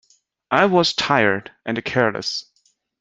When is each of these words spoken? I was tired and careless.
I 0.49 0.65
was 0.65 0.95
tired 0.95 1.51
and 1.63 1.85
careless. 1.85 2.45